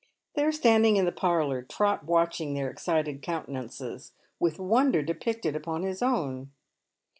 [0.35, 5.83] I'hey are standing in the parlour, Trot watching fiieir excited countenances, with wonder depicted upon
[5.83, 6.49] his own.